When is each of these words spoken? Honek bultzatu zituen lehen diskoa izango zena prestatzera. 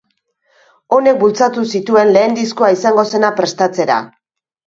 Honek 0.95 1.19
bultzatu 1.23 1.65
zituen 1.79 2.11
lehen 2.15 2.33
diskoa 2.39 2.71
izango 2.79 3.05
zena 3.17 3.31
prestatzera. 3.41 3.99